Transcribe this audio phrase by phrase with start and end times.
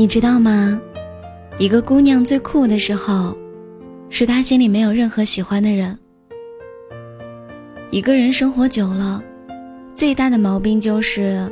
[0.00, 0.80] 你知道吗？
[1.58, 3.36] 一个姑娘最酷的时候，
[4.08, 5.94] 是她心里没有任何喜欢的人。
[7.90, 9.22] 一个人生活久了，
[9.94, 11.46] 最大的毛病就是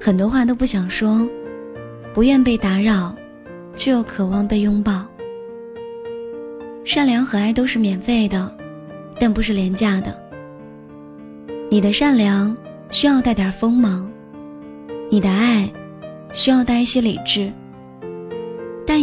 [0.00, 1.28] 很多话都不想说，
[2.14, 3.14] 不愿被打扰，
[3.76, 5.04] 却又渴望被拥抱。
[6.86, 8.50] 善良和爱都是免费的，
[9.18, 10.18] 但不是廉价的。
[11.70, 12.56] 你的善良
[12.88, 14.10] 需要带点锋芒，
[15.10, 15.70] 你的爱
[16.32, 17.52] 需要带一些理智。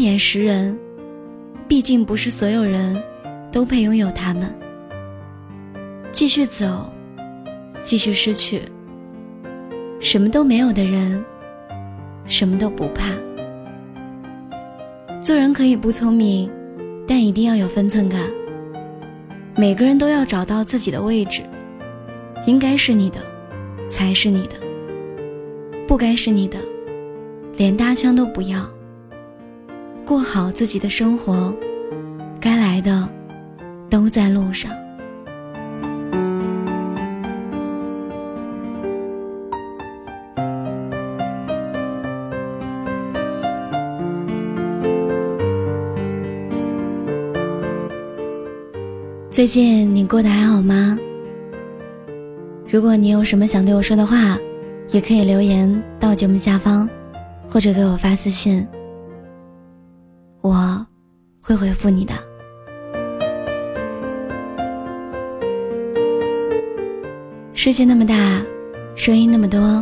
[0.08, 0.80] 眼识人，
[1.68, 3.04] 毕竟不是所有人
[3.52, 4.58] 都配拥有他们。
[6.14, 6.90] 继续走，
[7.84, 8.62] 继续失去。
[10.00, 11.22] 什么都没有的人，
[12.26, 13.12] 什么都不怕。
[15.22, 16.50] 做人可以不聪明，
[17.06, 18.22] 但一定要有分寸感。
[19.58, 21.42] 每个人都要找到自己的位置，
[22.46, 23.20] 应该是你的，
[23.90, 24.56] 才是你的；
[25.86, 26.58] 不该是你的，
[27.58, 28.66] 连搭腔都不要。
[30.08, 31.54] 过好自己的生活，
[32.40, 33.10] 该来的
[33.90, 34.72] 都在路上。
[49.30, 50.98] 最近你过得还好吗？
[52.66, 54.38] 如果你有什么想对我说的话，
[54.92, 56.90] 也可以留言到节目下方，
[57.46, 58.66] 或者给我发私信。
[61.48, 62.14] 会回复你的。
[67.54, 68.42] 世界那么大，
[68.98, 69.82] 声音那么多，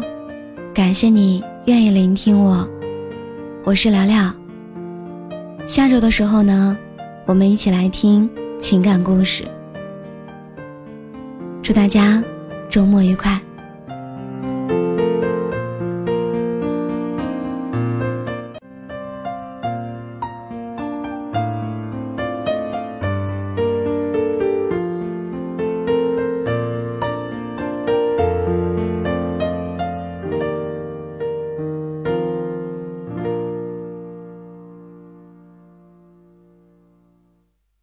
[0.75, 2.69] 感谢你愿意聆听我。
[3.63, 4.31] 我是聊聊。
[5.65, 6.77] 下周的时候呢，
[7.25, 9.43] 我们一起来听情感故事。
[11.63, 12.23] 祝大家
[12.69, 13.41] 周末愉快。